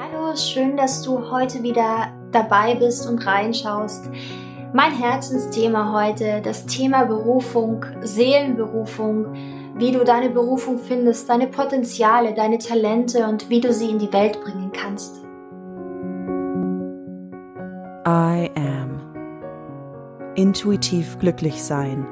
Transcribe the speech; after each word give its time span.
Hallo, 0.00 0.36
schön, 0.36 0.76
dass 0.76 1.02
du 1.02 1.28
heute 1.28 1.64
wieder 1.64 2.12
dabei 2.30 2.76
bist 2.76 3.08
und 3.08 3.26
reinschaust. 3.26 4.08
Mein 4.72 4.92
Herzensthema 4.92 5.92
heute, 5.92 6.40
das 6.40 6.66
Thema 6.66 7.04
Berufung, 7.04 7.84
Seelenberufung, 8.02 9.34
wie 9.74 9.90
du 9.90 10.04
deine 10.04 10.30
Berufung 10.30 10.78
findest, 10.78 11.28
deine 11.28 11.48
Potenziale, 11.48 12.32
deine 12.32 12.58
Talente 12.58 13.26
und 13.26 13.50
wie 13.50 13.60
du 13.60 13.72
sie 13.72 13.90
in 13.90 13.98
die 13.98 14.12
Welt 14.12 14.40
bringen 14.40 14.70
kannst. 14.72 15.16
I 18.06 18.48
am. 18.54 19.00
Intuitiv 20.36 21.18
glücklich 21.18 21.60
sein. 21.60 22.06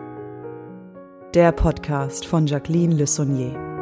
Der 1.34 1.52
Podcast 1.52 2.26
von 2.26 2.48
Jacqueline 2.48 2.96
Le 2.96 3.06
Saunier. 3.06 3.75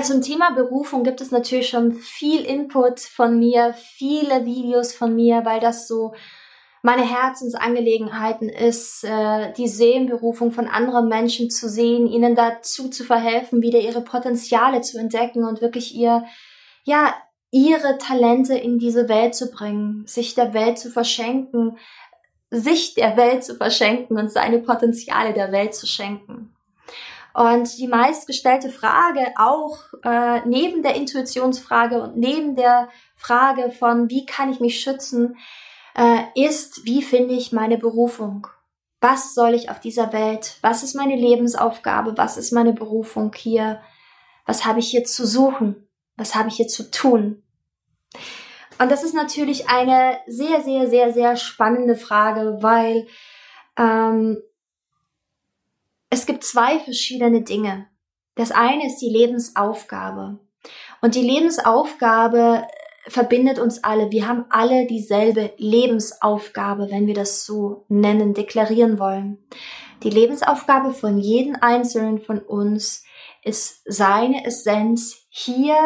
Ja, 0.00 0.06
zum 0.06 0.22
Thema 0.22 0.52
Berufung 0.52 1.04
gibt 1.04 1.20
es 1.20 1.30
natürlich 1.30 1.68
schon 1.68 1.92
viel 1.92 2.40
Input 2.40 3.00
von 3.00 3.38
mir, 3.38 3.74
viele 3.74 4.46
Videos 4.46 4.94
von 4.94 5.14
mir, 5.14 5.44
weil 5.44 5.60
das 5.60 5.86
so 5.86 6.14
meine 6.80 7.02
Herzensangelegenheiten 7.02 8.48
ist, 8.48 9.04
äh, 9.04 9.52
die 9.52 9.68
Seelenberufung 9.68 10.52
von 10.52 10.68
anderen 10.68 11.06
Menschen 11.08 11.50
zu 11.50 11.68
sehen, 11.68 12.06
ihnen 12.06 12.34
dazu 12.34 12.88
zu 12.88 13.04
verhelfen, 13.04 13.60
wieder 13.60 13.78
ihre 13.78 14.00
Potenziale 14.00 14.80
zu 14.80 14.98
entdecken 14.98 15.44
und 15.44 15.60
wirklich 15.60 15.94
ihr, 15.94 16.24
ja, 16.84 17.14
ihre 17.50 17.98
Talente 17.98 18.56
in 18.56 18.78
diese 18.78 19.06
Welt 19.10 19.34
zu 19.34 19.50
bringen, 19.50 20.04
sich 20.06 20.34
der 20.34 20.54
Welt 20.54 20.78
zu 20.78 20.88
verschenken, 20.88 21.76
sich 22.50 22.94
der 22.94 23.18
Welt 23.18 23.44
zu 23.44 23.54
verschenken 23.54 24.18
und 24.18 24.32
seine 24.32 24.60
Potenziale 24.60 25.34
der 25.34 25.52
Welt 25.52 25.74
zu 25.74 25.86
schenken. 25.86 26.54
Und 27.34 27.78
die 27.78 27.86
meistgestellte 27.86 28.70
Frage 28.70 29.32
auch 29.36 29.78
äh, 30.02 30.40
neben 30.46 30.82
der 30.82 30.96
Intuitionsfrage 30.96 32.02
und 32.02 32.16
neben 32.16 32.56
der 32.56 32.88
Frage 33.14 33.70
von, 33.70 34.10
wie 34.10 34.26
kann 34.26 34.52
ich 34.52 34.60
mich 34.60 34.80
schützen, 34.80 35.36
äh, 35.94 36.22
ist, 36.34 36.84
wie 36.84 37.02
finde 37.02 37.34
ich 37.34 37.52
meine 37.52 37.78
Berufung? 37.78 38.46
Was 39.00 39.34
soll 39.34 39.54
ich 39.54 39.70
auf 39.70 39.80
dieser 39.80 40.12
Welt? 40.12 40.58
Was 40.60 40.82
ist 40.82 40.94
meine 40.94 41.16
Lebensaufgabe? 41.16 42.16
Was 42.16 42.36
ist 42.36 42.52
meine 42.52 42.72
Berufung 42.72 43.32
hier? 43.34 43.80
Was 44.44 44.64
habe 44.66 44.80
ich 44.80 44.90
hier 44.90 45.04
zu 45.04 45.26
suchen? 45.26 45.88
Was 46.16 46.34
habe 46.34 46.48
ich 46.48 46.56
hier 46.56 46.68
zu 46.68 46.90
tun? 46.90 47.42
Und 48.78 48.90
das 48.90 49.04
ist 49.04 49.14
natürlich 49.14 49.68
eine 49.68 50.18
sehr, 50.26 50.62
sehr, 50.62 50.88
sehr, 50.88 51.12
sehr 51.12 51.36
spannende 51.36 51.96
Frage, 51.96 52.58
weil 52.60 53.06
ähm, 53.76 54.42
es 56.10 56.26
gibt 56.26 56.44
zwei 56.44 56.80
verschiedene 56.80 57.42
Dinge. 57.42 57.86
Das 58.34 58.50
eine 58.50 58.86
ist 58.86 58.98
die 58.98 59.08
Lebensaufgabe. 59.08 60.40
Und 61.00 61.14
die 61.14 61.22
Lebensaufgabe 61.22 62.66
äh, 62.66 63.10
verbindet 63.10 63.58
uns 63.58 63.82
alle. 63.82 64.10
Wir 64.10 64.28
haben 64.28 64.44
alle 64.50 64.86
dieselbe 64.86 65.52
Lebensaufgabe, 65.56 66.90
wenn 66.90 67.06
wir 67.06 67.14
das 67.14 67.44
so 67.44 67.84
nennen, 67.88 68.34
deklarieren 68.34 68.98
wollen. 68.98 69.38
Die 70.02 70.10
Lebensaufgabe 70.10 70.92
von 70.92 71.18
jedem 71.18 71.56
Einzelnen 71.60 72.20
von 72.20 72.38
uns 72.40 73.04
ist 73.42 73.82
seine 73.84 74.44
Essenz 74.44 75.26
hier 75.28 75.76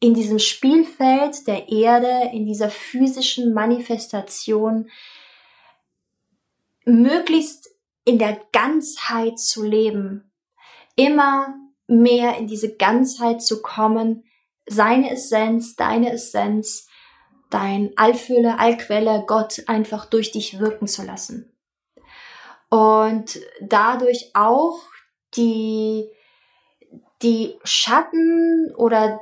in 0.00 0.14
diesem 0.14 0.38
Spielfeld 0.38 1.46
der 1.46 1.68
Erde, 1.68 2.30
in 2.32 2.46
dieser 2.46 2.68
physischen 2.68 3.54
Manifestation, 3.54 4.90
möglichst 6.84 7.73
in 8.04 8.18
der 8.18 8.40
Ganzheit 8.52 9.38
zu 9.38 9.64
leben, 9.64 10.32
immer 10.96 11.54
mehr 11.86 12.36
in 12.36 12.46
diese 12.46 12.76
Ganzheit 12.76 13.42
zu 13.42 13.62
kommen, 13.62 14.24
seine 14.66 15.10
Essenz, 15.10 15.76
deine 15.76 16.12
Essenz, 16.12 16.88
dein 17.50 17.92
Allfülle, 17.96 18.58
Allquelle, 18.58 19.24
Gott 19.26 19.62
einfach 19.66 20.06
durch 20.06 20.32
dich 20.32 20.58
wirken 20.58 20.86
zu 20.86 21.02
lassen. 21.02 21.56
Und 22.70 23.38
dadurch 23.60 24.30
auch 24.34 24.80
die, 25.36 26.10
die 27.22 27.58
Schatten 27.62 28.74
oder 28.76 29.20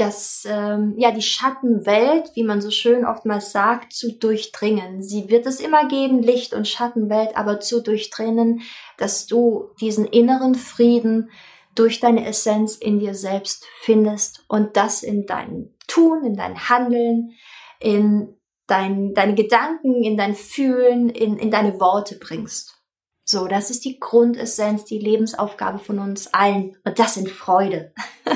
das, 0.00 0.46
ähm, 0.48 0.94
ja, 0.96 1.10
die 1.10 1.22
Schattenwelt, 1.22 2.30
wie 2.34 2.42
man 2.42 2.62
so 2.62 2.70
schön 2.70 3.04
oftmals 3.04 3.52
sagt, 3.52 3.92
zu 3.92 4.12
durchdringen. 4.12 5.02
Sie 5.02 5.28
wird 5.28 5.46
es 5.46 5.60
immer 5.60 5.88
geben, 5.88 6.22
Licht- 6.22 6.54
und 6.54 6.66
Schattenwelt, 6.66 7.36
aber 7.36 7.60
zu 7.60 7.82
durchdringen, 7.82 8.62
dass 8.96 9.26
du 9.26 9.70
diesen 9.80 10.06
inneren 10.06 10.54
Frieden 10.54 11.30
durch 11.74 12.00
deine 12.00 12.26
Essenz 12.26 12.76
in 12.76 12.98
dir 12.98 13.14
selbst 13.14 13.66
findest 13.80 14.44
und 14.48 14.76
das 14.76 15.02
in 15.02 15.26
dein 15.26 15.74
Tun, 15.86 16.24
in 16.24 16.36
dein 16.36 16.68
Handeln, 16.68 17.32
in 17.78 18.36
dein, 18.66 19.12
deine 19.14 19.34
Gedanken, 19.34 20.02
in 20.02 20.16
dein 20.16 20.34
Fühlen, 20.34 21.10
in, 21.10 21.36
in 21.36 21.50
deine 21.50 21.78
Worte 21.78 22.16
bringst. 22.16 22.80
So, 23.24 23.46
das 23.46 23.70
ist 23.70 23.84
die 23.84 24.00
Grundessenz, 24.00 24.84
die 24.84 24.98
Lebensaufgabe 24.98 25.78
von 25.78 25.98
uns 25.98 26.32
allen. 26.34 26.76
Und 26.84 26.98
das 26.98 27.16
in 27.16 27.26
Freude. 27.26 27.92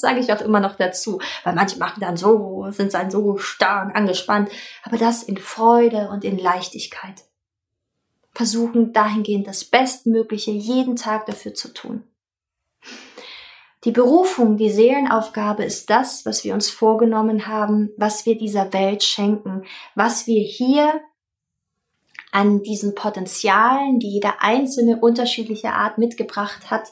sage 0.00 0.20
ich 0.20 0.32
auch 0.32 0.40
immer 0.40 0.60
noch 0.60 0.76
dazu. 0.76 1.20
Weil 1.44 1.54
manche 1.54 1.78
machen 1.78 2.00
dann 2.00 2.16
so, 2.16 2.66
sind 2.70 2.94
dann 2.94 3.10
so 3.10 3.36
stark 3.38 3.94
angespannt. 3.94 4.50
Aber 4.82 4.96
das 4.96 5.22
in 5.22 5.36
Freude 5.36 6.08
und 6.10 6.24
in 6.24 6.38
Leichtigkeit. 6.38 7.24
Versuchen 8.32 8.92
dahingehend 8.92 9.46
das 9.46 9.64
Bestmögliche 9.64 10.52
jeden 10.52 10.96
Tag 10.96 11.26
dafür 11.26 11.54
zu 11.54 11.72
tun. 11.72 12.04
Die 13.84 13.92
Berufung, 13.92 14.58
die 14.58 14.70
Seelenaufgabe 14.70 15.64
ist 15.64 15.88
das, 15.88 16.26
was 16.26 16.44
wir 16.44 16.52
uns 16.52 16.68
vorgenommen 16.68 17.46
haben, 17.46 17.90
was 17.96 18.26
wir 18.26 18.36
dieser 18.36 18.72
Welt 18.74 19.02
schenken, 19.02 19.64
was 19.94 20.26
wir 20.26 20.42
hier 20.42 21.00
an 22.30 22.62
diesen 22.62 22.94
Potenzialen, 22.94 23.98
die 23.98 24.10
jeder 24.10 24.42
einzelne 24.42 25.00
unterschiedliche 25.00 25.72
Art 25.72 25.96
mitgebracht 25.96 26.70
hat, 26.70 26.88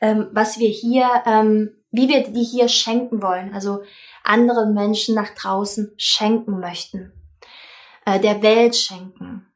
ähm, 0.00 0.28
was 0.32 0.58
wir 0.58 0.68
hier, 0.68 1.08
ähm, 1.26 1.76
wie 1.92 2.08
wir 2.08 2.24
die 2.24 2.42
hier 2.42 2.68
schenken 2.68 3.22
wollen, 3.22 3.54
also 3.54 3.82
anderen 4.24 4.74
Menschen 4.74 5.14
nach 5.14 5.34
draußen 5.34 5.92
schenken 5.96 6.58
möchten, 6.58 7.12
äh, 8.06 8.18
der 8.18 8.42
Welt 8.42 8.74
schenken. 8.74 9.46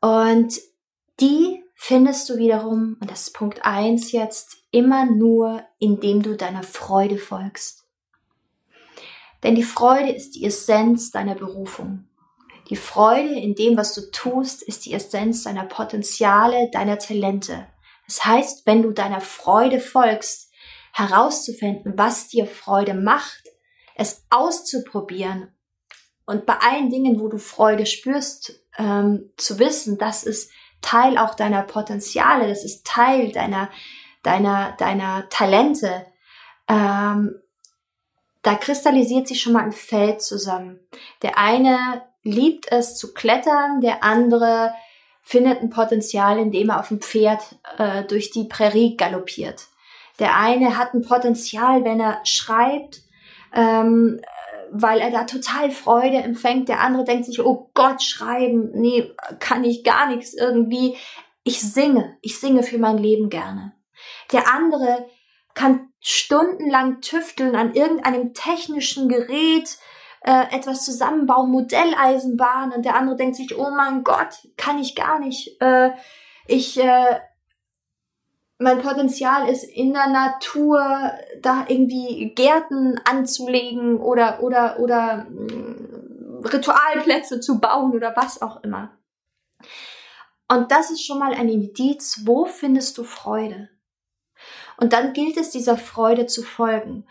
Und 0.00 0.60
die 1.20 1.64
findest 1.74 2.28
du 2.28 2.36
wiederum, 2.36 2.96
und 3.00 3.10
das 3.10 3.22
ist 3.22 3.34
Punkt 3.34 3.64
eins 3.64 4.12
jetzt, 4.12 4.58
immer 4.70 5.06
nur, 5.06 5.62
indem 5.78 6.22
du 6.22 6.36
deiner 6.36 6.62
Freude 6.62 7.18
folgst. 7.18 7.84
Denn 9.42 9.54
die 9.54 9.62
Freude 9.62 10.10
ist 10.10 10.34
die 10.34 10.44
Essenz 10.44 11.10
deiner 11.10 11.34
Berufung. 11.34 12.08
Die 12.68 12.76
Freude 12.76 13.34
in 13.34 13.54
dem, 13.54 13.76
was 13.76 13.94
du 13.94 14.10
tust, 14.10 14.62
ist 14.62 14.84
die 14.84 14.92
Essenz 14.92 15.44
deiner 15.44 15.64
Potenziale, 15.64 16.68
deiner 16.70 16.98
Talente. 16.98 17.66
Das 18.06 18.24
heißt, 18.24 18.66
wenn 18.66 18.82
du 18.82 18.90
deiner 18.90 19.20
Freude 19.20 19.80
folgst, 19.80 20.47
herauszufinden, 20.98 21.94
was 21.96 22.28
dir 22.28 22.46
Freude 22.46 22.94
macht, 22.94 23.42
es 23.94 24.24
auszuprobieren 24.30 25.52
und 26.28 26.44
bei 26.44 26.58
allen 26.58 26.90
Dingen, 26.90 27.20
wo 27.20 27.28
du 27.28 27.38
Freude 27.38 27.86
spürst, 27.86 28.60
ähm, 28.76 29.32
zu 29.38 29.58
wissen, 29.58 29.96
das 29.96 30.24
ist 30.24 30.50
Teil 30.82 31.16
auch 31.16 31.34
deiner 31.34 31.62
Potenziale, 31.62 32.46
das 32.46 32.64
ist 32.64 32.86
Teil 32.86 33.32
deiner, 33.32 33.70
deiner, 34.22 34.76
deiner 34.76 35.26
Talente, 35.30 36.04
ähm, 36.68 37.34
da 38.42 38.56
kristallisiert 38.56 39.26
sich 39.26 39.40
schon 39.40 39.54
mal 39.54 39.64
ein 39.64 39.72
Feld 39.72 40.20
zusammen. 40.20 40.80
Der 41.22 41.38
eine 41.38 42.02
liebt 42.24 42.70
es 42.70 42.98
zu 42.98 43.14
klettern, 43.14 43.80
der 43.80 44.04
andere 44.04 44.74
findet 45.22 45.62
ein 45.62 45.70
Potenzial, 45.70 46.38
indem 46.38 46.68
er 46.68 46.80
auf 46.80 46.88
dem 46.88 47.00
Pferd 47.00 47.56
äh, 47.78 48.04
durch 48.04 48.30
die 48.30 48.44
Prärie 48.44 48.98
galoppiert. 48.98 49.67
Der 50.18 50.36
eine 50.36 50.76
hat 50.76 50.94
ein 50.94 51.02
Potenzial, 51.02 51.84
wenn 51.84 52.00
er 52.00 52.20
schreibt, 52.24 53.02
ähm, 53.54 54.20
weil 54.70 55.00
er 55.00 55.10
da 55.10 55.24
total 55.24 55.70
Freude 55.70 56.18
empfängt. 56.18 56.68
Der 56.68 56.80
andere 56.80 57.04
denkt 57.04 57.26
sich, 57.26 57.40
oh 57.40 57.70
Gott, 57.74 58.02
schreiben, 58.02 58.70
nee, 58.74 59.10
kann 59.38 59.64
ich 59.64 59.84
gar 59.84 60.08
nichts 60.08 60.34
irgendwie. 60.34 60.96
Ich 61.44 61.60
singe, 61.60 62.16
ich 62.20 62.38
singe 62.38 62.62
für 62.62 62.78
mein 62.78 62.98
Leben 62.98 63.30
gerne. 63.30 63.72
Der 64.32 64.52
andere 64.52 65.06
kann 65.54 65.88
stundenlang 66.00 67.00
tüfteln 67.00 67.56
an 67.56 67.74
irgendeinem 67.74 68.34
technischen 68.34 69.08
Gerät, 69.08 69.78
äh, 70.20 70.54
etwas 70.54 70.84
zusammenbauen, 70.84 71.50
Modelleisenbahn 71.50 72.72
und 72.72 72.84
der 72.84 72.96
andere 72.96 73.16
denkt 73.16 73.36
sich, 73.36 73.56
oh 73.56 73.70
mein 73.70 74.04
Gott, 74.04 74.46
kann 74.56 74.78
ich 74.78 74.94
gar 74.94 75.18
nicht. 75.18 75.60
Äh, 75.60 75.90
ich, 76.46 76.78
äh, 76.78 77.20
mein 78.58 78.80
Potenzial 78.80 79.48
ist 79.48 79.62
in 79.62 79.92
der 79.92 80.08
Natur, 80.08 81.12
da 81.40 81.64
irgendwie 81.68 82.34
Gärten 82.34 83.00
anzulegen 83.04 83.98
oder, 83.98 84.42
oder, 84.42 84.80
oder 84.80 85.26
mh, 85.30 85.52
mm, 85.54 86.44
Ritualplätze 86.44 87.40
zu 87.40 87.60
bauen 87.60 87.92
oder 87.92 88.14
was 88.16 88.42
auch 88.42 88.62
immer. 88.62 88.90
Und 90.48 90.72
das 90.72 90.90
ist 90.90 91.04
schon 91.04 91.18
mal 91.18 91.34
ein 91.34 91.48
Indiz, 91.48 92.22
wo 92.24 92.46
findest 92.46 92.98
du 92.98 93.04
Freude? 93.04 93.68
Und 94.76 94.92
dann 94.92 95.12
gilt 95.12 95.36
es, 95.36 95.50
dieser 95.50 95.76
Freude 95.76 96.26
zu 96.26 96.42
folgen. 96.42 97.06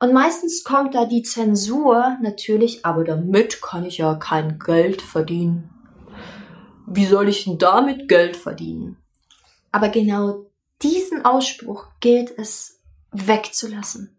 Und 0.00 0.12
meistens 0.12 0.64
kommt 0.64 0.94
da 0.94 1.04
die 1.04 1.22
Zensur 1.22 2.18
natürlich, 2.20 2.84
aber 2.84 3.04
damit 3.04 3.62
kann 3.62 3.84
ich 3.84 3.98
ja 3.98 4.14
kein 4.16 4.58
Geld 4.58 5.02
verdienen. 5.02 5.70
Wie 6.86 7.06
soll 7.06 7.28
ich 7.28 7.44
denn 7.44 7.58
damit 7.58 8.08
Geld 8.08 8.36
verdienen? 8.36 8.96
Aber 9.70 9.88
genau 9.88 10.46
diesen 10.82 11.24
Ausspruch 11.24 11.86
gilt 12.00 12.36
es 12.38 12.80
wegzulassen. 13.12 14.18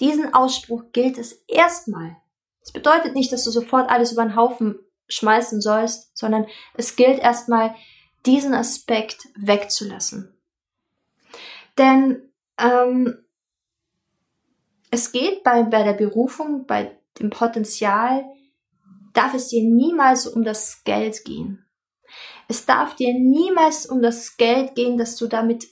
Diesen 0.00 0.34
Ausspruch 0.34 0.84
gilt 0.92 1.18
es 1.18 1.32
erstmal. 1.46 2.16
Das 2.60 2.72
bedeutet 2.72 3.14
nicht, 3.14 3.32
dass 3.32 3.44
du 3.44 3.50
sofort 3.50 3.90
alles 3.90 4.12
über 4.12 4.22
den 4.22 4.36
Haufen 4.36 4.78
schmeißen 5.08 5.60
sollst, 5.60 6.16
sondern 6.16 6.46
es 6.74 6.96
gilt 6.96 7.18
erstmal, 7.18 7.74
diesen 8.26 8.54
Aspekt 8.54 9.28
wegzulassen. 9.36 10.32
Denn 11.76 12.30
ähm, 12.58 13.24
es 14.90 15.10
geht 15.12 15.42
bei, 15.42 15.62
bei 15.64 15.82
der 15.82 15.94
Berufung, 15.94 16.66
bei 16.66 16.96
dem 17.18 17.30
Potenzial, 17.30 18.24
darf 19.12 19.34
es 19.34 19.48
dir 19.48 19.62
niemals 19.62 20.26
um 20.26 20.44
das 20.44 20.84
Geld 20.84 21.24
gehen. 21.24 21.64
Es 22.48 22.66
darf 22.66 22.94
dir 22.96 23.14
niemals 23.14 23.86
um 23.86 24.02
das 24.02 24.36
Geld 24.36 24.74
gehen, 24.74 24.98
dass 24.98 25.16
du 25.16 25.26
damit 25.26 25.66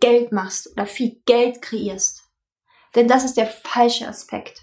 Geld 0.00 0.32
machst 0.32 0.70
oder 0.72 0.86
viel 0.86 1.20
Geld 1.26 1.62
kreierst. 1.62 2.22
Denn 2.94 3.08
das 3.08 3.24
ist 3.24 3.36
der 3.36 3.46
falsche 3.46 4.08
Aspekt. 4.08 4.62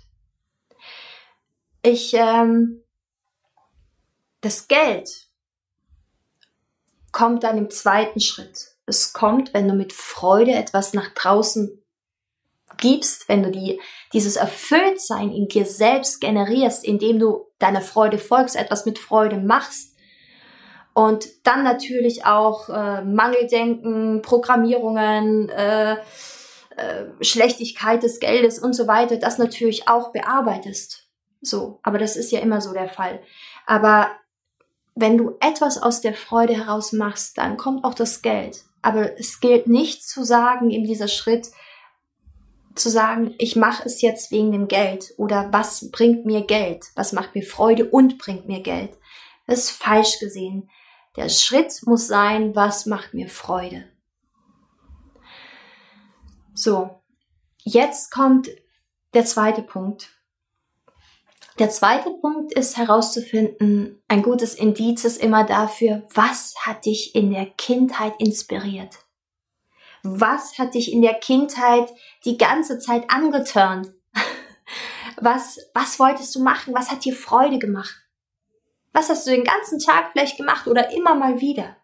Ich, 1.83 2.13
ähm, 2.13 2.83
das 4.41 4.67
Geld 4.67 5.27
kommt 7.11 7.43
dann 7.43 7.57
im 7.57 7.69
zweiten 7.69 8.19
Schritt. 8.19 8.75
Es 8.85 9.13
kommt, 9.13 9.53
wenn 9.53 9.67
du 9.67 9.73
mit 9.73 9.93
Freude 9.93 10.53
etwas 10.53 10.93
nach 10.93 11.13
draußen 11.13 11.81
gibst, 12.77 13.27
wenn 13.29 13.43
du 13.43 13.51
die, 13.51 13.79
dieses 14.13 14.35
Erfülltsein 14.35 15.31
in 15.31 15.47
dir 15.47 15.65
selbst 15.65 16.21
generierst, 16.21 16.83
indem 16.83 17.19
du 17.19 17.47
deiner 17.59 17.81
Freude 17.81 18.17
folgst, 18.17 18.55
etwas 18.55 18.85
mit 18.85 18.99
Freude 18.99 19.37
machst. 19.37 19.90
Und 20.93 21.47
dann 21.47 21.63
natürlich 21.63 22.25
auch 22.25 22.69
äh, 22.69 23.01
Mangeldenken, 23.03 24.21
Programmierungen, 24.21 25.49
äh, 25.49 25.93
äh, 25.93 27.05
Schlechtigkeit 27.21 28.03
des 28.03 28.19
Geldes 28.19 28.59
und 28.59 28.73
so 28.73 28.87
weiter, 28.87 29.17
das 29.17 29.37
natürlich 29.37 29.87
auch 29.87 30.11
bearbeitest. 30.11 31.07
So, 31.41 31.79
aber 31.83 31.97
das 31.97 32.15
ist 32.15 32.31
ja 32.31 32.39
immer 32.39 32.61
so 32.61 32.73
der 32.73 32.89
Fall. 32.89 33.21
Aber 33.65 34.07
wenn 34.95 35.17
du 35.17 35.37
etwas 35.39 35.81
aus 35.81 36.01
der 36.01 36.13
Freude 36.13 36.53
heraus 36.53 36.91
machst, 36.91 37.37
dann 37.37 37.57
kommt 37.57 37.83
auch 37.83 37.93
das 37.93 38.21
Geld. 38.21 38.63
Aber 38.81 39.17
es 39.19 39.39
gilt 39.39 39.67
nicht 39.67 40.07
zu 40.07 40.23
sagen 40.23 40.71
in 40.71 40.83
dieser 40.83 41.07
Schritt, 41.07 41.47
zu 42.75 42.89
sagen, 42.89 43.33
ich 43.37 43.55
mache 43.55 43.83
es 43.85 44.01
jetzt 44.01 44.31
wegen 44.31 44.51
dem 44.51 44.67
Geld 44.67 45.13
oder 45.17 45.49
was 45.51 45.91
bringt 45.91 46.25
mir 46.25 46.41
Geld, 46.41 46.85
was 46.95 47.13
macht 47.13 47.35
mir 47.35 47.43
Freude 47.43 47.85
und 47.85 48.17
bringt 48.17 48.47
mir 48.47 48.61
Geld. 48.61 48.97
Das 49.47 49.59
ist 49.59 49.71
falsch 49.71 50.19
gesehen. 50.19 50.69
Der 51.15 51.27
Schritt 51.29 51.81
muss 51.85 52.07
sein, 52.07 52.55
was 52.55 52.85
macht 52.85 53.13
mir 53.13 53.27
Freude. 53.27 53.85
So, 56.53 57.01
jetzt 57.63 58.11
kommt 58.11 58.49
der 59.13 59.25
zweite 59.25 59.61
Punkt. 59.61 60.09
Der 61.59 61.69
zweite 61.69 62.09
Punkt 62.09 62.53
ist 62.53 62.77
herauszufinden, 62.77 64.01
ein 64.07 64.23
gutes 64.23 64.55
Indiz 64.55 65.03
ist 65.03 65.21
immer 65.21 65.43
dafür, 65.43 66.07
was 66.13 66.55
hat 66.61 66.85
dich 66.85 67.13
in 67.13 67.29
der 67.29 67.45
Kindheit 67.45 68.13
inspiriert? 68.19 68.97
Was 70.03 70.57
hat 70.57 70.73
dich 70.73 70.91
in 70.91 71.01
der 71.01 71.15
Kindheit 71.15 71.91
die 72.25 72.37
ganze 72.37 72.79
Zeit 72.79 73.11
angeturnt? 73.11 73.91
Was, 75.17 75.59
was 75.75 75.99
wolltest 75.99 76.33
du 76.33 76.41
machen? 76.41 76.73
Was 76.73 76.89
hat 76.89 77.05
dir 77.05 77.13
Freude 77.13 77.59
gemacht? 77.59 77.93
Was 78.93 79.09
hast 79.09 79.25
du 79.25 79.31
den 79.31 79.43
ganzen 79.43 79.79
Tag 79.79 80.11
vielleicht 80.11 80.37
gemacht 80.37 80.67
oder 80.67 80.91
immer 80.91 81.15
mal 81.15 81.39
wieder, 81.39 81.77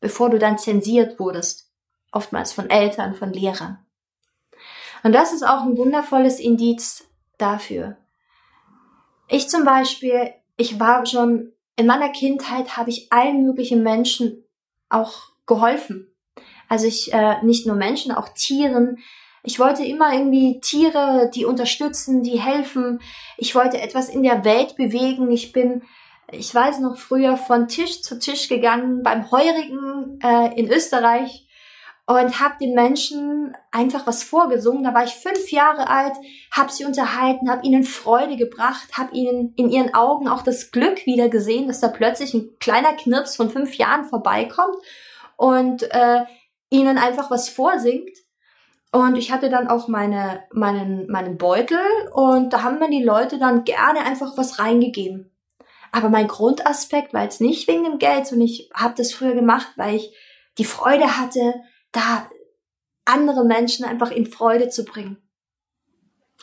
bevor 0.00 0.30
du 0.30 0.38
dann 0.38 0.58
zensiert 0.58 1.18
wurdest? 1.18 1.70
Oftmals 2.12 2.52
von 2.52 2.70
Eltern, 2.70 3.14
von 3.14 3.32
Lehrern. 3.32 3.84
Und 5.02 5.12
das 5.12 5.32
ist 5.32 5.42
auch 5.42 5.62
ein 5.62 5.76
wundervolles 5.76 6.40
Indiz 6.40 7.08
dafür, 7.38 7.98
ich 9.28 9.48
zum 9.48 9.64
Beispiel, 9.64 10.32
ich 10.56 10.78
war 10.78 11.04
schon 11.06 11.52
in 11.76 11.86
meiner 11.86 12.08
Kindheit 12.08 12.76
habe 12.76 12.90
ich 12.90 13.12
allen 13.12 13.44
möglichen 13.44 13.82
Menschen 13.82 14.44
auch 14.88 15.30
geholfen. 15.46 16.10
Also 16.68 16.86
ich 16.86 17.12
äh, 17.12 17.42
nicht 17.44 17.66
nur 17.66 17.76
Menschen, 17.76 18.12
auch 18.12 18.28
Tieren. 18.30 18.98
Ich 19.42 19.58
wollte 19.58 19.84
immer 19.84 20.12
irgendwie 20.12 20.60
Tiere, 20.60 21.30
die 21.34 21.44
unterstützen, 21.44 22.22
die 22.22 22.40
helfen. 22.40 23.00
Ich 23.36 23.54
wollte 23.54 23.80
etwas 23.80 24.08
in 24.08 24.22
der 24.22 24.44
Welt 24.44 24.76
bewegen. 24.76 25.30
Ich 25.30 25.52
bin, 25.52 25.82
ich 26.32 26.54
weiß 26.54 26.80
noch 26.80 26.96
früher 26.96 27.36
von 27.36 27.68
Tisch 27.68 28.02
zu 28.02 28.18
Tisch 28.18 28.48
gegangen 28.48 29.02
beim 29.02 29.30
Heurigen 29.30 30.18
äh, 30.22 30.58
in 30.58 30.70
Österreich 30.70 31.46
und 32.06 32.40
habe 32.40 32.54
den 32.60 32.74
Menschen 32.74 33.56
einfach 33.72 34.06
was 34.06 34.22
vorgesungen. 34.22 34.84
Da 34.84 34.94
war 34.94 35.04
ich 35.04 35.14
fünf 35.14 35.50
Jahre 35.50 35.88
alt, 35.88 36.14
habe 36.52 36.72
sie 36.72 36.84
unterhalten, 36.84 37.50
habe 37.50 37.66
ihnen 37.66 37.84
Freude 37.84 38.36
gebracht, 38.36 38.96
habe 38.96 39.14
ihnen 39.14 39.52
in 39.56 39.70
ihren 39.70 39.94
Augen 39.94 40.28
auch 40.28 40.42
das 40.42 40.70
Glück 40.70 41.04
wieder 41.06 41.28
gesehen, 41.28 41.66
dass 41.66 41.80
da 41.80 41.88
plötzlich 41.88 42.34
ein 42.34 42.58
kleiner 42.60 42.92
Knirps 42.92 43.36
von 43.36 43.50
fünf 43.50 43.74
Jahren 43.74 44.04
vorbeikommt 44.04 44.76
und 45.36 45.82
äh, 45.92 46.24
ihnen 46.70 46.98
einfach 46.98 47.30
was 47.30 47.48
vorsingt. 47.48 48.16
Und 48.92 49.16
ich 49.16 49.32
hatte 49.32 49.50
dann 49.50 49.68
auch 49.68 49.88
meine, 49.88 50.44
meinen, 50.52 51.10
meinen 51.10 51.36
Beutel 51.36 51.78
und 52.14 52.52
da 52.52 52.62
haben 52.62 52.78
mir 52.78 52.88
die 52.88 53.02
Leute 53.02 53.38
dann 53.38 53.64
gerne 53.64 54.00
einfach 54.00 54.36
was 54.36 54.60
reingegeben. 54.60 55.35
Aber 55.92 56.08
mein 56.08 56.28
Grundaspekt 56.28 57.14
war 57.14 57.22
jetzt 57.22 57.40
nicht 57.40 57.68
wegen 57.68 57.84
dem 57.84 57.98
Geld, 57.98 58.26
sondern 58.26 58.46
ich 58.46 58.70
habe 58.74 58.94
das 58.96 59.12
früher 59.12 59.34
gemacht, 59.34 59.68
weil 59.76 59.96
ich 59.96 60.14
die 60.58 60.64
Freude 60.64 61.18
hatte, 61.18 61.54
da 61.92 62.28
andere 63.04 63.44
Menschen 63.44 63.84
einfach 63.84 64.10
in 64.10 64.26
Freude 64.26 64.68
zu 64.68 64.84
bringen. 64.84 65.18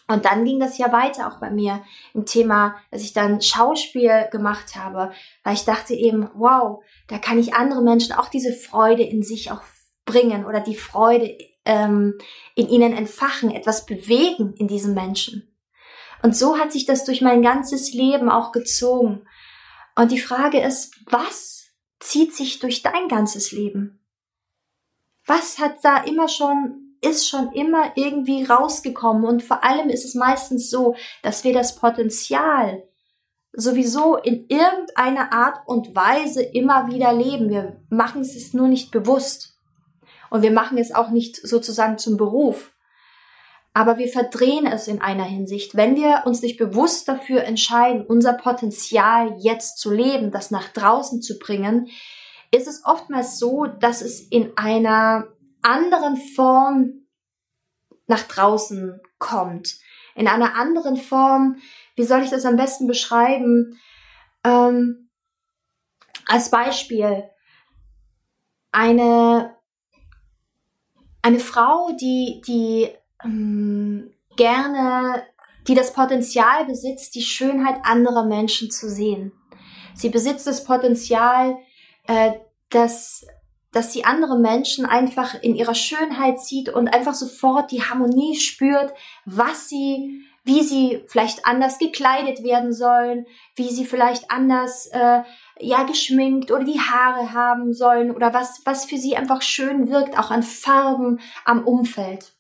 Und 0.08 0.26
dann 0.26 0.44
ging 0.44 0.60
das 0.60 0.78
ja 0.78 0.92
weiter 0.92 1.28
auch 1.28 1.40
bei 1.40 1.50
mir 1.50 1.82
im 2.14 2.26
Thema, 2.26 2.76
dass 2.92 3.04
ich 3.04 3.14
dann 3.14 3.42
Schauspiel 3.42 4.28
gemacht 4.32 4.76
habe, 4.76 5.12
weil 5.44 5.54
ich 5.54 5.64
dachte 5.64 5.94
eben, 5.94 6.30
wow, 6.36 6.84
da 7.08 7.18
kann 7.18 7.40
ich 7.40 7.56
andere 7.56 7.82
Menschen 7.82 8.14
auch 8.14 8.28
diese 8.28 8.54
Freude 8.54 9.04
in 9.04 9.24
sich 9.24 9.52
auch 9.52 9.62
bringen 10.06 10.46
oder 10.46 10.60
die 10.60 10.76
Freude 10.76 11.38
ähm, 11.66 12.18
in 12.56 12.68
ihnen 12.68 12.94
entfachen, 12.94 13.52
etwas 13.52 13.86
bewegen 13.86 14.54
in 14.58 14.68
diesen 14.68 14.94
Menschen. 14.94 15.56
Und 16.22 16.36
so 16.36 16.58
hat 16.58 16.72
sich 16.72 16.86
das 16.86 17.06
durch 17.06 17.22
mein 17.22 17.42
ganzes 17.42 17.94
Leben 17.94 18.30
auch 18.30 18.52
gezogen. 18.52 19.26
Und 19.96 20.12
die 20.12 20.20
Frage 20.20 20.60
ist, 20.62 20.96
was 21.06 21.66
zieht 22.00 22.36
sich 22.36 22.60
durch 22.60 22.82
dein 22.82 23.08
ganzes 23.08 23.52
Leben? 23.52 24.04
was 25.26 25.60
hat 25.60 25.84
da 25.84 25.98
immer 26.04 26.28
schon, 26.28 26.96
ist 27.02 27.28
schon 27.28 27.52
immer 27.52 27.92
irgendwie 27.96 28.44
rausgekommen. 28.44 29.26
Und 29.26 29.44
vor 29.44 29.64
allem 29.64 29.90
ist 29.90 30.06
es 30.06 30.16
meistens 30.16 30.70
so, 30.70 30.96
dass 31.22 31.44
wir 31.44 31.54
das 31.54 31.76
Potenzial 31.76 32.84
sowieso 33.54 34.18
in 34.18 34.48
irgendeiner 34.48 35.32
Art 35.32 35.68
und 35.68 35.96
Weise 35.96 36.42
immer 36.42 36.88
wieder 36.88 37.14
leben. 37.14 37.50
Wir 37.50 37.80
machen 37.90 38.22
es 38.22 38.54
nur 38.54 38.68
nicht 38.68 38.92
bewusst. 38.92 39.58
Und 40.30 40.42
wir 40.42 40.52
machen 40.52 40.78
es 40.80 40.94
auch 40.94 41.12
nicht 41.12 41.36
sozusagen 41.48 42.00
zum 42.00 42.18
Beruf. 42.18 42.73
Aber 43.74 43.98
wir 43.98 44.08
verdrehen 44.08 44.68
es 44.68 44.88
in 44.88 45.02
einer 45.02 45.24
Hinsicht. 45.24 45.76
Wenn 45.76 45.96
wir 45.96 46.24
uns 46.26 46.42
nicht 46.42 46.58
bewusst 46.58 47.08
dafür 47.08 47.44
entscheiden, 47.44 48.06
unser 48.06 48.34
Potenzial 48.34 49.36
jetzt 49.40 49.80
zu 49.80 49.92
leben, 49.92 50.32
das 50.32 50.52
nach 50.52 50.70
draußen 50.70 51.22
zu 51.22 51.40
bringen, 51.40 51.90
ist 52.52 52.68
es 52.68 52.86
oftmals 52.86 53.40
so, 53.40 53.66
dass 53.66 54.02
es 54.02 54.20
in 54.20 54.56
einer 54.58 55.28
anderen 55.64 56.18
Form 56.18 57.08
nach 58.06 58.24
draußen 58.24 59.02
kommt. 59.18 59.78
In 60.14 60.28
einer 60.28 60.56
anderen 60.56 60.98
Form, 60.98 61.58
wie 61.96 62.04
soll 62.04 62.22
ich 62.22 62.30
das 62.30 62.46
am 62.46 62.58
besten 62.58 62.86
beschreiben? 62.86 63.80
Ähm, 64.44 65.10
als 66.28 66.52
Beispiel, 66.52 67.24
eine, 68.72 69.56
eine 71.24 71.40
Frau, 71.40 71.96
die, 72.00 72.42
die 72.46 72.90
ähm, 73.24 74.12
gerne, 74.36 75.24
die 75.68 75.76
das 75.76 75.94
Potenzial 75.94 76.66
besitzt, 76.66 77.16
die 77.16 77.22
Schönheit 77.22 77.78
anderer 77.84 78.26
Menschen 78.26 78.72
zu 78.72 78.90
sehen. 78.90 79.32
Sie 79.96 80.10
besitzt 80.10 80.48
das 80.48 80.64
Potenzial, 80.64 81.58
äh, 82.08 82.34
dass, 82.70 83.26
dass 83.72 83.94
sie 83.94 84.06
andere 84.06 84.38
Menschen 84.38 84.86
einfach 84.86 85.42
in 85.42 85.56
ihrer 85.56 85.76
Schönheit 85.76 86.40
sieht 86.40 86.70
und 86.70 86.88
einfach 86.88 87.14
sofort 87.14 87.72
die 87.72 87.84
Harmonie 87.84 88.36
spürt, 88.36 88.94
was 89.26 89.70
sie, 89.70 90.24
wie 90.44 90.64
sie 90.64 91.04
vielleicht 91.08 91.46
anders 91.46 91.78
gekleidet 91.78 92.44
werden 92.44 92.74
sollen, 92.74 93.26
wie 93.56 93.70
sie 93.70 93.86
vielleicht 93.86 94.32
anders 94.32 94.88
äh, 94.88 95.22
ja 95.60 95.84
geschminkt 95.84 96.52
oder 96.52 96.64
die 96.64 96.80
Haare 96.80 97.34
haben 97.34 97.74
sollen 97.74 98.12
oder 98.12 98.34
was, 98.34 98.62
was 98.66 98.86
für 98.86 98.98
sie 98.98 99.16
einfach 99.16 99.42
schön 99.42 99.90
wirkt, 99.90 100.18
auch 100.18 100.32
an 100.32 100.44
Farben 100.44 101.20
am 101.46 101.66
Umfeld. 101.66 102.34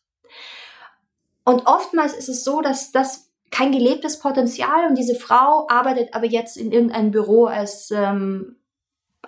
Und 1.45 1.67
oftmals 1.67 2.13
ist 2.13 2.29
es 2.29 2.43
so, 2.43 2.61
dass 2.61 2.91
das 2.91 3.31
kein 3.51 3.71
gelebtes 3.71 4.19
Potenzial 4.19 4.87
und 4.87 4.97
diese 4.97 5.15
Frau 5.15 5.67
arbeitet 5.69 6.15
aber 6.15 6.25
jetzt 6.25 6.57
in 6.57 6.71
irgendeinem 6.71 7.11
Büro 7.11 7.45
als 7.45 7.91
ähm, 7.91 8.57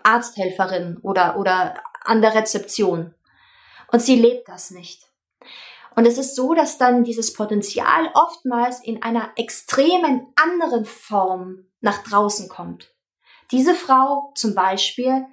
Arzthelferin 0.03 0.97
oder, 1.01 1.37
oder 1.37 1.75
an 2.03 2.21
der 2.21 2.33
Rezeption. 2.33 3.13
Und 3.91 4.01
sie 4.01 4.15
lebt 4.15 4.47
das 4.47 4.71
nicht. 4.71 5.03
Und 5.95 6.05
es 6.05 6.17
ist 6.17 6.35
so, 6.35 6.53
dass 6.53 6.77
dann 6.77 7.03
dieses 7.03 7.33
Potenzial 7.33 8.09
oftmals 8.13 8.83
in 8.83 9.01
einer 9.01 9.31
extremen 9.37 10.27
anderen 10.35 10.85
Form 10.85 11.67
nach 11.79 12.03
draußen 12.03 12.49
kommt. 12.49 12.93
Diese 13.51 13.75
Frau 13.75 14.31
zum 14.35 14.55
Beispiel 14.55 15.25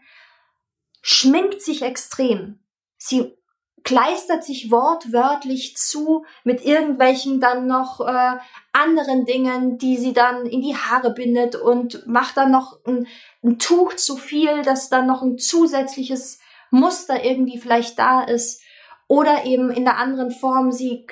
schminkt 1.01 1.63
sich 1.63 1.83
extrem. 1.83 2.63
Sie 2.97 3.37
kleistert 3.85 4.45
sich 4.45 4.71
wortwörtlich 4.71 5.77
zu 5.77 6.25
mit 6.45 6.65
irgendwelchen 6.65 7.41
dann 7.41 7.67
noch 7.67 8.01
äh, 8.01 8.39
anderen 8.73 9.25
Dingen, 9.25 9.79
die 9.79 9.97
sie 9.97 10.13
dann 10.13 10.47
in 10.47 10.63
die 10.63 10.77
Haare 10.77 11.13
bindet 11.13 11.57
und 11.57 12.07
macht 12.07 12.37
dann 12.37 12.51
noch 12.51 12.79
ein, 12.87 13.07
ein 13.43 13.59
Tuch 13.59 13.95
zu 13.97 14.17
viel, 14.17 14.63
dass 14.63 14.89
dann 14.89 15.07
noch 15.07 15.23
ein 15.23 15.39
zusätzliches 15.39 16.39
Muster 16.71 17.25
irgendwie 17.25 17.59
vielleicht 17.59 17.99
da 17.99 18.23
ist. 18.23 18.63
Oder 19.09 19.45
eben 19.45 19.71
in 19.71 19.85
der 19.85 19.99
anderen 19.99 20.31
Form, 20.31 20.73
sie 20.73 21.07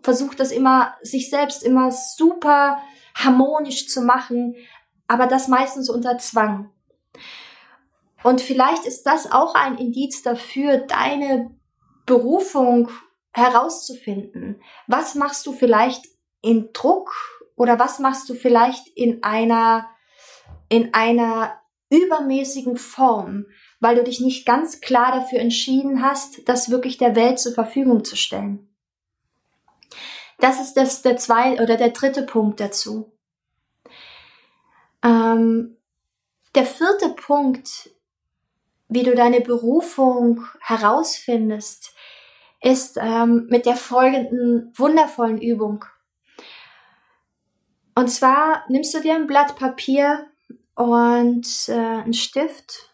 versucht 0.00 0.40
das 0.40 0.52
immer, 0.52 0.94
sich 1.02 1.28
selbst 1.28 1.62
immer 1.62 1.90
super 1.90 2.78
harmonisch 3.14 3.88
zu 3.88 4.02
machen, 4.02 4.56
aber 5.06 5.26
das 5.26 5.48
meistens 5.48 5.90
unter 5.90 6.18
Zwang. 6.18 6.70
Und 8.22 8.40
vielleicht 8.40 8.86
ist 8.86 9.02
das 9.04 9.30
auch 9.30 9.54
ein 9.54 9.76
Indiz 9.76 10.22
dafür, 10.22 10.78
deine 10.78 11.50
Berufung 12.06 12.90
herauszufinden. 13.32 14.60
Was 14.86 15.14
machst 15.14 15.46
du 15.46 15.52
vielleicht 15.52 16.04
in 16.40 16.70
Druck 16.72 17.12
oder 17.56 17.78
was 17.78 17.98
machst 17.98 18.28
du 18.28 18.34
vielleicht 18.34 18.88
in 18.96 19.22
einer, 19.22 19.88
in 20.68 20.92
einer 20.94 21.60
übermäßigen 21.90 22.76
Form, 22.76 23.46
weil 23.80 23.96
du 23.96 24.04
dich 24.04 24.20
nicht 24.20 24.46
ganz 24.46 24.80
klar 24.80 25.12
dafür 25.12 25.40
entschieden 25.40 26.02
hast, 26.02 26.48
das 26.48 26.70
wirklich 26.70 26.98
der 26.98 27.14
Welt 27.14 27.38
zur 27.38 27.52
Verfügung 27.52 28.04
zu 28.04 28.16
stellen. 28.16 28.68
Das 30.38 30.60
ist 30.60 30.74
das, 30.74 31.02
der 31.02 31.16
zweite 31.18 31.62
oder 31.62 31.76
der 31.76 31.90
dritte 31.90 32.22
Punkt 32.22 32.58
dazu. 32.60 33.12
Ähm, 35.04 35.76
der 36.54 36.64
vierte 36.64 37.10
Punkt, 37.10 37.90
wie 38.94 39.02
du 39.02 39.14
deine 39.14 39.40
Berufung 39.40 40.44
herausfindest, 40.60 41.94
ist 42.60 42.98
ähm, 43.00 43.46
mit 43.48 43.66
der 43.66 43.76
folgenden 43.76 44.72
wundervollen 44.76 45.40
Übung. 45.40 45.84
Und 47.94 48.08
zwar 48.08 48.64
nimmst 48.68 48.94
du 48.94 49.00
dir 49.00 49.14
ein 49.14 49.26
Blatt 49.26 49.56
Papier 49.56 50.26
und 50.74 51.46
äh, 51.68 51.72
einen 51.72 52.14
Stift 52.14 52.90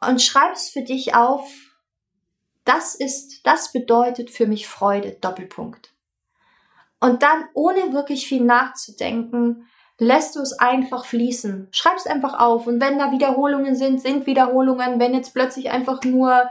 und 0.00 0.20
schreibst 0.20 0.72
für 0.72 0.82
dich 0.82 1.14
auf, 1.14 1.48
das 2.64 2.94
ist, 2.94 3.44
das 3.44 3.72
bedeutet 3.72 4.30
für 4.30 4.46
mich 4.46 4.68
Freude, 4.68 5.12
Doppelpunkt. 5.20 5.94
Und 7.00 7.22
dann, 7.22 7.48
ohne 7.54 7.92
wirklich 7.92 8.28
viel 8.28 8.44
nachzudenken, 8.44 9.66
lässt 9.98 10.36
du 10.36 10.40
es 10.40 10.58
einfach 10.58 11.04
fließen. 11.04 11.68
Schreib 11.70 11.96
es 11.96 12.06
einfach 12.06 12.38
auf. 12.38 12.66
Und 12.66 12.80
wenn 12.80 12.98
da 12.98 13.12
Wiederholungen 13.12 13.74
sind, 13.74 14.00
sind 14.00 14.26
Wiederholungen. 14.26 14.98
Wenn 14.98 15.14
jetzt 15.14 15.32
plötzlich 15.32 15.70
einfach 15.70 16.02
nur 16.02 16.50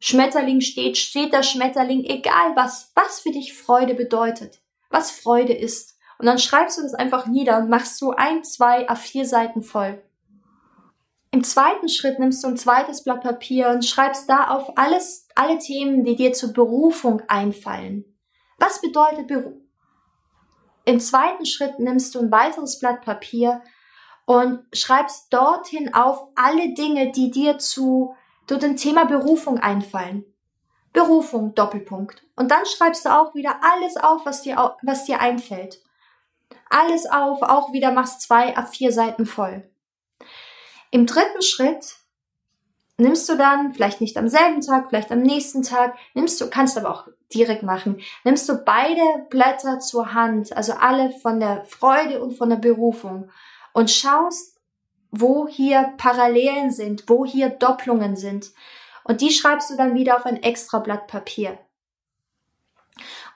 Schmetterling 0.00 0.60
steht, 0.60 0.96
steht 0.96 1.32
da 1.32 1.42
Schmetterling. 1.42 2.04
Egal 2.04 2.54
was, 2.54 2.92
was 2.94 3.20
für 3.20 3.30
dich 3.30 3.54
Freude 3.54 3.94
bedeutet. 3.94 4.60
Was 4.90 5.10
Freude 5.10 5.54
ist. 5.54 5.96
Und 6.18 6.26
dann 6.26 6.38
schreibst 6.38 6.78
du 6.78 6.82
das 6.82 6.94
einfach 6.94 7.26
nieder 7.26 7.58
und 7.58 7.70
machst 7.70 7.98
so 7.98 8.12
ein, 8.12 8.44
zwei, 8.44 8.88
a 8.88 8.94
vier 8.94 9.26
Seiten 9.26 9.62
voll. 9.62 10.02
Im 11.30 11.42
zweiten 11.42 11.88
Schritt 11.88 12.20
nimmst 12.20 12.44
du 12.44 12.48
ein 12.48 12.56
zweites 12.56 13.02
Blatt 13.02 13.22
Papier 13.22 13.70
und 13.70 13.84
schreibst 13.84 14.28
da 14.28 14.48
auf 14.50 14.78
alles, 14.78 15.26
alle 15.34 15.58
Themen, 15.58 16.04
die 16.04 16.14
dir 16.14 16.32
zur 16.32 16.52
Berufung 16.52 17.22
einfallen. 17.26 18.04
Was 18.58 18.80
bedeutet 18.80 19.26
Berufung? 19.26 19.63
Im 20.84 21.00
zweiten 21.00 21.46
Schritt 21.46 21.78
nimmst 21.78 22.14
du 22.14 22.20
ein 22.20 22.30
weiteres 22.30 22.78
Blatt 22.78 23.02
Papier 23.02 23.62
und 24.26 24.64
schreibst 24.72 25.32
dorthin 25.32 25.94
auf 25.94 26.28
alle 26.34 26.74
Dinge, 26.74 27.12
die 27.12 27.30
dir 27.30 27.58
zu, 27.58 28.14
zu 28.46 28.58
dem 28.58 28.76
Thema 28.76 29.04
Berufung 29.04 29.58
einfallen. 29.58 30.24
Berufung, 30.92 31.54
Doppelpunkt. 31.54 32.22
Und 32.36 32.50
dann 32.50 32.64
schreibst 32.66 33.04
du 33.04 33.10
auch 33.10 33.34
wieder 33.34 33.60
alles 33.62 33.96
auf, 33.96 34.24
was 34.24 34.42
dir, 34.42 34.76
was 34.82 35.04
dir 35.04 35.20
einfällt. 35.20 35.82
Alles 36.70 37.06
auf, 37.06 37.42
auch 37.42 37.72
wieder 37.72 37.90
machst 37.90 38.22
zwei 38.22 38.56
a 38.56 38.64
vier 38.64 38.92
Seiten 38.92 39.26
voll. 39.26 39.68
Im 40.90 41.06
dritten 41.06 41.42
Schritt 41.42 41.96
nimmst 42.96 43.28
du 43.28 43.36
dann, 43.36 43.74
vielleicht 43.74 44.00
nicht 44.00 44.16
am 44.16 44.28
selben 44.28 44.60
Tag, 44.60 44.88
vielleicht 44.88 45.10
am 45.10 45.22
nächsten 45.22 45.62
Tag, 45.62 45.96
nimmst 46.14 46.40
du, 46.40 46.48
kannst 46.48 46.78
aber 46.78 46.90
auch 46.90 47.08
direkt 47.32 47.62
machen, 47.62 48.00
nimmst 48.22 48.48
du 48.48 48.56
beide 48.64 49.02
Blätter 49.30 49.80
zur 49.80 50.14
Hand, 50.14 50.56
also 50.56 50.74
alle 50.74 51.10
von 51.10 51.40
der 51.40 51.64
Freude 51.64 52.22
und 52.22 52.36
von 52.36 52.50
der 52.50 52.56
Berufung 52.56 53.30
und 53.72 53.90
schaust, 53.90 54.60
wo 55.10 55.46
hier 55.48 55.94
Parallelen 55.96 56.70
sind, 56.70 57.08
wo 57.08 57.24
hier 57.24 57.50
Doppelungen 57.50 58.16
sind. 58.16 58.52
Und 59.04 59.20
die 59.20 59.30
schreibst 59.30 59.70
du 59.70 59.76
dann 59.76 59.94
wieder 59.94 60.16
auf 60.16 60.26
ein 60.26 60.42
extra 60.42 60.78
Blatt 60.78 61.06
Papier. 61.06 61.58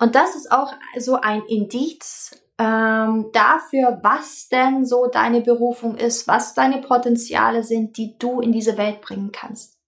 Und 0.00 0.15
das 0.15 0.35
ist 0.35 0.50
auch 0.50 0.73
so 0.99 1.17
ein 1.17 1.43
Indiz 1.45 2.31
ähm, 2.59 3.31
dafür, 3.33 4.00
was 4.03 4.49
denn 4.49 4.85
so 4.85 5.07
deine 5.07 5.41
Berufung 5.41 5.97
ist, 5.97 6.27
was 6.27 6.55
deine 6.55 6.79
Potenziale 6.79 7.62
sind, 7.62 7.97
die 7.97 8.19
du 8.19 8.41
in 8.41 8.53
diese 8.53 8.77
Welt 8.77 9.00
bringen 9.00 9.31
kannst. 9.33 9.79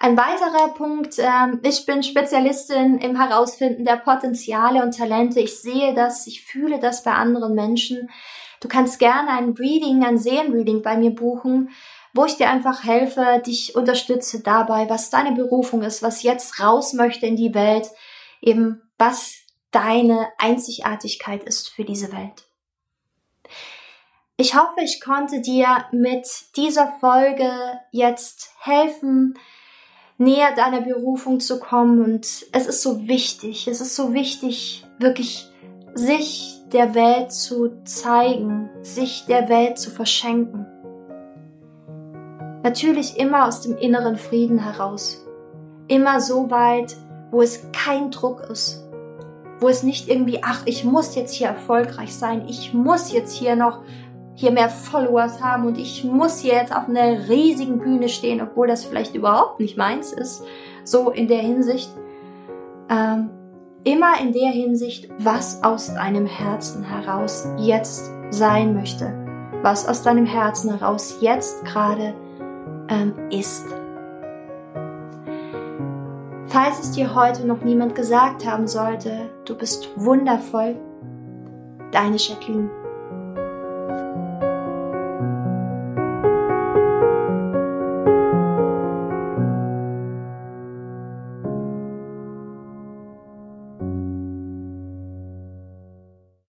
Ein 0.00 0.16
weiterer 0.16 0.74
Punkt, 0.74 1.18
ähm, 1.18 1.60
ich 1.62 1.86
bin 1.86 2.02
Spezialistin 2.02 2.98
im 2.98 3.20
Herausfinden 3.20 3.84
der 3.84 3.96
Potenziale 3.96 4.82
und 4.82 4.96
Talente. 4.96 5.40
Ich 5.40 5.60
sehe 5.60 5.94
das, 5.94 6.26
ich 6.26 6.42
fühle 6.44 6.80
das 6.80 7.02
bei 7.02 7.12
anderen 7.12 7.54
Menschen. 7.54 8.10
Du 8.60 8.68
kannst 8.68 8.98
gerne 8.98 9.30
ein 9.30 9.50
Reading, 9.50 10.04
ein 10.04 10.18
Seelenreading 10.18 10.82
bei 10.82 10.96
mir 10.96 11.10
buchen, 11.10 11.70
wo 12.12 12.24
ich 12.24 12.36
dir 12.36 12.50
einfach 12.50 12.82
helfe, 12.84 13.42
dich 13.46 13.74
unterstütze 13.76 14.40
dabei, 14.40 14.88
was 14.88 15.10
deine 15.10 15.32
Berufung 15.32 15.82
ist, 15.82 16.02
was 16.02 16.22
jetzt 16.22 16.60
raus 16.60 16.92
möchte 16.92 17.26
in 17.26 17.36
die 17.36 17.54
Welt, 17.54 17.90
eben 18.40 18.82
was 18.98 19.34
deine 19.70 20.28
Einzigartigkeit 20.38 21.44
ist 21.44 21.68
für 21.68 21.84
diese 21.84 22.12
Welt. 22.12 22.46
Ich 24.36 24.54
hoffe, 24.54 24.80
ich 24.82 25.02
konnte 25.02 25.40
dir 25.40 25.84
mit 25.92 26.26
dieser 26.56 26.94
Folge 26.98 27.50
jetzt 27.92 28.54
helfen, 28.58 29.38
näher 30.16 30.54
deiner 30.54 30.80
Berufung 30.80 31.40
zu 31.40 31.60
kommen. 31.60 32.02
Und 32.02 32.26
es 32.52 32.66
ist 32.66 32.82
so 32.82 33.06
wichtig, 33.06 33.68
es 33.68 33.80
ist 33.80 33.94
so 33.94 34.14
wichtig, 34.14 34.86
wirklich 34.98 35.46
sich 35.92 36.58
der 36.72 36.94
Welt 36.94 37.32
zu 37.32 37.82
zeigen, 37.84 38.70
sich 38.82 39.26
der 39.26 39.48
Welt 39.48 39.78
zu 39.78 39.90
verschenken. 39.90 40.66
Natürlich 42.62 43.18
immer 43.18 43.46
aus 43.46 43.62
dem 43.62 43.76
inneren 43.76 44.16
Frieden 44.16 44.58
heraus. 44.58 45.26
Immer 45.88 46.20
so 46.20 46.50
weit, 46.50 46.96
wo 47.30 47.42
es 47.42 47.70
kein 47.72 48.10
Druck 48.10 48.40
ist, 48.50 48.89
wo 49.60 49.68
es 49.68 49.82
nicht 49.82 50.08
irgendwie, 50.08 50.40
ach, 50.42 50.62
ich 50.64 50.84
muss 50.84 51.14
jetzt 51.14 51.34
hier 51.34 51.48
erfolgreich 51.48 52.14
sein, 52.14 52.44
ich 52.48 52.74
muss 52.74 53.12
jetzt 53.12 53.34
hier 53.36 53.56
noch 53.56 53.82
hier 54.34 54.52
mehr 54.52 54.70
Followers 54.70 55.42
haben 55.42 55.66
und 55.66 55.76
ich 55.78 56.02
muss 56.04 56.38
hier 56.38 56.54
jetzt 56.54 56.74
auf 56.74 56.88
einer 56.88 57.28
riesigen 57.28 57.78
Bühne 57.78 58.08
stehen, 58.08 58.40
obwohl 58.40 58.68
das 58.68 58.84
vielleicht 58.84 59.14
überhaupt 59.14 59.60
nicht 59.60 59.76
meins 59.76 60.12
ist, 60.12 60.44
so 60.82 61.10
in 61.10 61.28
der 61.28 61.40
Hinsicht. 61.40 61.90
Ähm, 62.88 63.30
immer 63.84 64.20
in 64.20 64.32
der 64.32 64.50
Hinsicht, 64.50 65.10
was 65.18 65.62
aus 65.62 65.92
deinem 65.94 66.26
Herzen 66.26 66.82
heraus 66.82 67.46
jetzt 67.58 68.10
sein 68.30 68.74
möchte, 68.74 69.12
was 69.62 69.86
aus 69.86 70.02
deinem 70.02 70.26
Herzen 70.26 70.70
heraus 70.70 71.18
jetzt 71.20 71.64
gerade 71.64 72.14
ähm, 72.88 73.14
ist. 73.30 73.66
Falls 76.50 76.80
es 76.80 76.90
dir 76.90 77.14
heute 77.14 77.46
noch 77.46 77.60
niemand 77.60 77.94
gesagt 77.94 78.44
haben 78.44 78.66
sollte, 78.66 79.30
du 79.44 79.56
bist 79.56 79.88
wundervoll, 79.94 80.74
deine 81.92 82.16
Jacqueline. 82.16 82.68